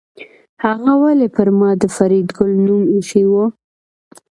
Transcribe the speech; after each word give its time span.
هغه 0.65 0.91
ولې 1.03 1.27
پر 1.35 1.47
ما 1.59 1.69
د 1.81 1.83
فریدګل 1.95 2.49
نوم 2.65 2.83
ایښی 2.93 3.23
و 3.31 3.33